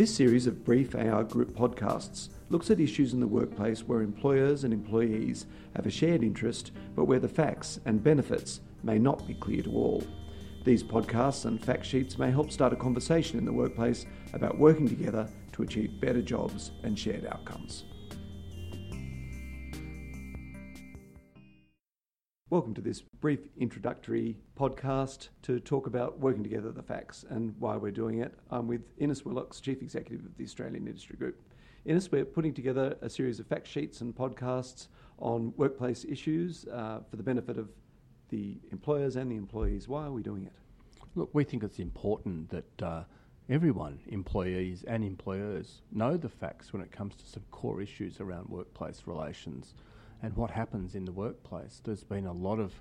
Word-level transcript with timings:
This 0.00 0.14
series 0.14 0.46
of 0.46 0.64
brief 0.64 0.94
Ai 0.94 1.24
Group 1.24 1.54
podcasts 1.54 2.30
looks 2.48 2.70
at 2.70 2.80
issues 2.80 3.12
in 3.12 3.20
the 3.20 3.26
workplace 3.26 3.86
where 3.86 4.00
employers 4.00 4.64
and 4.64 4.72
employees 4.72 5.44
have 5.76 5.84
a 5.84 5.90
shared 5.90 6.22
interest, 6.22 6.72
but 6.96 7.04
where 7.04 7.18
the 7.18 7.28
facts 7.28 7.80
and 7.84 8.02
benefits 8.02 8.62
may 8.82 8.98
not 8.98 9.26
be 9.26 9.34
clear 9.34 9.60
to 9.60 9.70
all. 9.70 10.02
These 10.64 10.82
podcasts 10.82 11.44
and 11.44 11.62
fact 11.62 11.84
sheets 11.84 12.16
may 12.16 12.30
help 12.30 12.50
start 12.50 12.72
a 12.72 12.76
conversation 12.76 13.38
in 13.38 13.44
the 13.44 13.52
workplace 13.52 14.06
about 14.32 14.56
working 14.56 14.88
together 14.88 15.28
to 15.52 15.64
achieve 15.64 16.00
better 16.00 16.22
jobs 16.22 16.70
and 16.82 16.98
shared 16.98 17.26
outcomes. 17.26 17.84
Welcome 22.50 22.74
to 22.74 22.80
this 22.80 23.02
brief 23.20 23.46
introductory 23.58 24.36
podcast 24.58 25.28
to 25.42 25.60
talk 25.60 25.86
about 25.86 26.18
working 26.18 26.42
together 26.42 26.72
the 26.72 26.82
facts 26.82 27.24
and 27.30 27.54
why 27.60 27.76
we're 27.76 27.92
doing 27.92 28.18
it. 28.18 28.34
I'm 28.50 28.66
with 28.66 28.80
Innes 28.98 29.24
Willox, 29.24 29.60
Chief 29.60 29.80
Executive 29.80 30.26
of 30.26 30.36
the 30.36 30.42
Australian 30.42 30.88
Industry 30.88 31.16
Group. 31.16 31.40
Innes, 31.84 32.10
we're 32.10 32.24
putting 32.24 32.52
together 32.52 32.96
a 33.02 33.08
series 33.08 33.38
of 33.38 33.46
fact 33.46 33.68
sheets 33.68 34.00
and 34.00 34.12
podcasts 34.12 34.88
on 35.20 35.52
workplace 35.58 36.04
issues 36.04 36.66
uh, 36.72 36.98
for 37.08 37.14
the 37.14 37.22
benefit 37.22 37.56
of 37.56 37.68
the 38.30 38.58
employers 38.72 39.14
and 39.14 39.30
the 39.30 39.36
employees. 39.36 39.86
Why 39.86 40.06
are 40.06 40.12
we 40.12 40.24
doing 40.24 40.46
it? 40.46 40.52
Look, 41.14 41.30
we 41.32 41.44
think 41.44 41.62
it's 41.62 41.78
important 41.78 42.50
that 42.50 42.82
uh, 42.82 43.04
everyone, 43.48 44.00
employees 44.08 44.82
and 44.88 45.04
employers, 45.04 45.82
know 45.92 46.16
the 46.16 46.28
facts 46.28 46.72
when 46.72 46.82
it 46.82 46.90
comes 46.90 47.14
to 47.14 47.26
some 47.28 47.44
core 47.52 47.80
issues 47.80 48.18
around 48.18 48.48
workplace 48.48 49.02
relations 49.06 49.74
and 50.22 50.36
what 50.36 50.50
happens 50.50 50.94
in 50.94 51.04
the 51.04 51.12
workplace. 51.12 51.80
There's 51.84 52.04
been 52.04 52.26
a 52.26 52.32
lot 52.32 52.58
of 52.58 52.72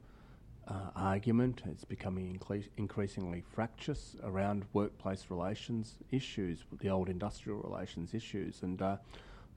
uh, 0.67 0.91
argument, 0.95 1.63
it's 1.65 1.83
becoming 1.83 2.37
incre- 2.37 2.69
increasingly 2.77 3.41
fractious 3.41 4.15
around 4.23 4.65
workplace 4.73 5.25
relations 5.29 5.95
issues, 6.11 6.63
the 6.79 6.89
old 6.89 7.09
industrial 7.09 7.59
relations 7.59 8.13
issues, 8.13 8.61
and 8.61 8.81
uh, 8.81 8.97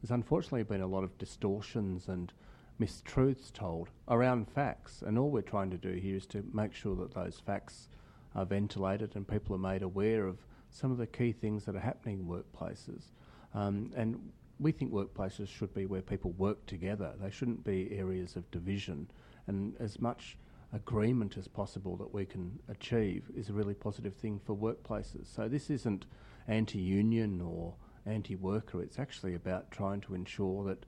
there's 0.00 0.10
unfortunately 0.10 0.62
been 0.62 0.80
a 0.80 0.86
lot 0.86 1.04
of 1.04 1.16
distortions 1.18 2.08
and 2.08 2.32
mistruths 2.80 3.52
told 3.52 3.88
around 4.08 4.48
facts. 4.48 5.02
And 5.02 5.18
all 5.18 5.30
we're 5.30 5.42
trying 5.42 5.70
to 5.70 5.76
do 5.76 5.92
here 5.92 6.16
is 6.16 6.26
to 6.28 6.44
make 6.52 6.74
sure 6.74 6.96
that 6.96 7.14
those 7.14 7.40
facts 7.44 7.88
are 8.34 8.44
ventilated 8.44 9.14
and 9.14 9.28
people 9.28 9.54
are 9.54 9.58
made 9.58 9.82
aware 9.82 10.26
of 10.26 10.38
some 10.70 10.90
of 10.90 10.98
the 10.98 11.06
key 11.06 11.32
things 11.32 11.64
that 11.66 11.76
are 11.76 11.80
happening 11.80 12.20
in 12.20 12.26
workplaces. 12.26 13.10
Um, 13.54 13.92
and 13.94 14.32
we 14.62 14.72
think 14.72 14.92
workplaces 14.92 15.48
should 15.48 15.74
be 15.74 15.86
where 15.86 16.02
people 16.02 16.32
work 16.32 16.64
together. 16.66 17.12
They 17.20 17.30
shouldn't 17.30 17.64
be 17.64 17.96
areas 17.96 18.36
of 18.36 18.50
division. 18.50 19.10
And 19.46 19.74
as 19.80 20.00
much 20.00 20.38
agreement 20.72 21.36
as 21.36 21.48
possible 21.48 21.96
that 21.96 22.14
we 22.14 22.24
can 22.24 22.58
achieve 22.68 23.24
is 23.36 23.48
a 23.48 23.52
really 23.52 23.74
positive 23.74 24.14
thing 24.14 24.40
for 24.44 24.56
workplaces. 24.56 25.26
So 25.34 25.48
this 25.48 25.68
isn't 25.68 26.06
anti-union 26.48 27.40
or 27.40 27.74
anti-worker. 28.06 28.80
It's 28.82 28.98
actually 28.98 29.34
about 29.34 29.70
trying 29.70 30.00
to 30.02 30.14
ensure 30.14 30.64
that 30.64 30.86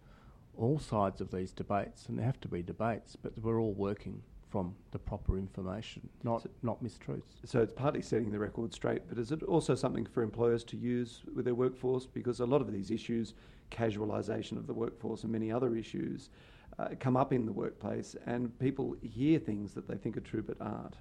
all 0.56 0.78
sides 0.78 1.20
of 1.20 1.30
these 1.30 1.52
debates, 1.52 2.06
and 2.06 2.18
there 2.18 2.26
have 2.26 2.40
to 2.40 2.48
be 2.48 2.62
debates, 2.62 3.16
but 3.16 3.36
we're 3.38 3.60
all 3.60 3.74
working 3.74 4.22
from 4.54 4.72
the 4.92 4.98
proper 5.00 5.36
information, 5.36 6.08
not 6.22 6.42
so, 6.44 6.48
not 6.62 6.80
mistruths. 6.80 7.32
So 7.44 7.60
it's 7.60 7.72
partly 7.72 8.00
setting 8.00 8.30
the 8.30 8.38
record 8.38 8.72
straight, 8.72 9.02
but 9.08 9.18
is 9.18 9.32
it 9.32 9.42
also 9.42 9.74
something 9.74 10.06
for 10.06 10.22
employers 10.22 10.62
to 10.66 10.76
use 10.76 11.22
with 11.34 11.44
their 11.44 11.56
workforce? 11.56 12.06
Because 12.06 12.38
a 12.38 12.46
lot 12.46 12.60
of 12.60 12.72
these 12.72 12.92
issues, 12.92 13.34
casualisation 13.72 14.56
of 14.56 14.68
the 14.68 14.72
workforce 14.72 15.24
and 15.24 15.32
many 15.32 15.50
other 15.50 15.74
issues, 15.74 16.30
uh, 16.78 16.90
come 17.00 17.16
up 17.16 17.32
in 17.32 17.46
the 17.46 17.52
workplace, 17.52 18.14
and 18.26 18.56
people 18.60 18.94
hear 19.02 19.40
things 19.40 19.74
that 19.74 19.88
they 19.88 19.96
think 19.96 20.16
are 20.16 20.20
true 20.20 20.44
but 20.46 20.56
aren't. 20.60 20.98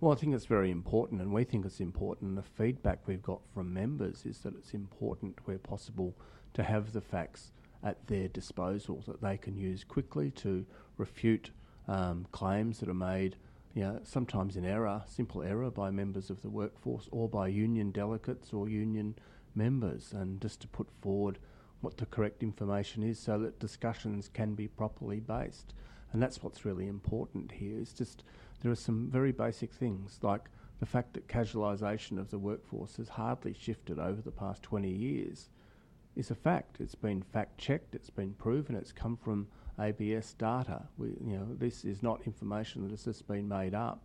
Well, 0.00 0.12
I 0.12 0.14
think 0.14 0.34
it's 0.34 0.46
very 0.46 0.70
important, 0.70 1.20
and 1.20 1.30
we 1.30 1.44
think 1.44 1.66
it's 1.66 1.80
important. 1.80 2.36
The 2.36 2.42
feedback 2.42 3.06
we've 3.06 3.22
got 3.22 3.42
from 3.52 3.74
members 3.74 4.24
is 4.24 4.38
that 4.44 4.56
it's 4.56 4.72
important, 4.72 5.36
where 5.44 5.58
possible, 5.58 6.16
to 6.54 6.62
have 6.62 6.94
the 6.94 7.02
facts 7.02 7.52
at 7.82 8.06
their 8.06 8.28
disposal 8.28 9.04
that 9.06 9.20
they 9.20 9.36
can 9.36 9.58
use 9.58 9.84
quickly 9.84 10.30
to 10.30 10.64
refute 10.96 11.50
um, 11.88 12.26
claims 12.32 12.80
that 12.80 12.88
are 12.88 12.94
made, 12.94 13.36
you 13.74 13.82
know, 13.82 14.00
sometimes 14.04 14.56
in 14.56 14.64
error, 14.64 15.02
simple 15.06 15.42
error 15.42 15.70
by 15.70 15.90
members 15.90 16.30
of 16.30 16.42
the 16.42 16.50
workforce 16.50 17.08
or 17.10 17.28
by 17.28 17.48
union 17.48 17.90
delegates 17.90 18.52
or 18.52 18.68
union 18.68 19.14
members, 19.54 20.12
and 20.12 20.40
just 20.40 20.60
to 20.60 20.68
put 20.68 20.88
forward 21.00 21.38
what 21.80 21.96
the 21.98 22.06
correct 22.06 22.42
information 22.42 23.02
is 23.02 23.18
so 23.18 23.38
that 23.38 23.58
discussions 23.58 24.28
can 24.32 24.54
be 24.54 24.66
properly 24.66 25.20
based. 25.20 25.74
And 26.12 26.22
that's 26.22 26.42
what's 26.42 26.64
really 26.64 26.86
important 26.86 27.52
here. 27.52 27.78
Is 27.78 27.92
just 27.92 28.24
there 28.60 28.70
are 28.70 28.76
some 28.76 29.10
very 29.10 29.32
basic 29.32 29.72
things 29.72 30.18
like 30.22 30.48
the 30.80 30.86
fact 30.86 31.14
that 31.14 31.28
casualisation 31.28 32.18
of 32.18 32.30
the 32.30 32.38
workforce 32.38 32.96
has 32.96 33.08
hardly 33.10 33.54
shifted 33.54 33.98
over 33.98 34.22
the 34.22 34.30
past 34.30 34.62
20 34.62 34.88
years 34.88 35.48
is 36.16 36.30
a 36.30 36.34
fact. 36.34 36.76
It's 36.80 36.94
been 36.94 37.22
fact 37.22 37.58
checked, 37.58 37.94
it's 37.94 38.10
been 38.10 38.34
proven, 38.34 38.76
it's 38.76 38.92
come 38.92 39.16
from 39.16 39.48
ABS 39.78 40.34
data. 40.34 40.82
We, 40.96 41.08
you 41.24 41.36
know, 41.36 41.46
this 41.58 41.84
is 41.84 42.02
not 42.02 42.22
information 42.26 42.82
that 42.82 42.90
has 42.90 43.04
just 43.04 43.26
been 43.26 43.48
made 43.48 43.74
up. 43.74 44.02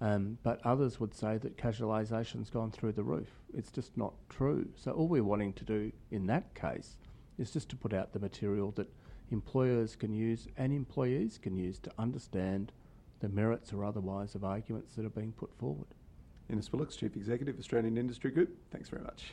Um, 0.00 0.36
but 0.42 0.60
others 0.64 1.00
would 1.00 1.14
say 1.14 1.38
that 1.38 1.56
casualisation's 1.56 2.50
gone 2.50 2.70
through 2.70 2.92
the 2.92 3.02
roof. 3.02 3.30
It's 3.54 3.70
just 3.70 3.96
not 3.96 4.12
true. 4.28 4.68
So 4.76 4.90
all 4.90 5.08
we're 5.08 5.24
wanting 5.24 5.54
to 5.54 5.64
do 5.64 5.90
in 6.10 6.26
that 6.26 6.54
case 6.54 6.96
is 7.38 7.50
just 7.50 7.70
to 7.70 7.76
put 7.76 7.94
out 7.94 8.12
the 8.12 8.18
material 8.18 8.72
that 8.72 8.92
employers 9.30 9.96
can 9.96 10.12
use 10.12 10.48
and 10.56 10.72
employees 10.72 11.38
can 11.38 11.56
use 11.56 11.78
to 11.80 11.90
understand 11.98 12.72
the 13.20 13.28
merits 13.28 13.72
or 13.72 13.84
otherwise 13.84 14.34
of 14.34 14.44
arguments 14.44 14.94
that 14.94 15.06
are 15.06 15.10
being 15.10 15.32
put 15.32 15.56
forward. 15.58 15.88
Innes 16.50 16.70
Willox, 16.72 16.94
Chief 16.94 17.16
Executive, 17.16 17.58
Australian 17.58 17.96
Industry 17.96 18.30
Group. 18.30 18.56
Thanks 18.70 18.88
very 18.88 19.02
much. 19.02 19.32